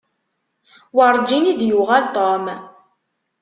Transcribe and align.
Werǧin 0.95 1.49
i 1.51 1.53
d-yuɣal 1.59 2.05
Tom. 2.15 2.45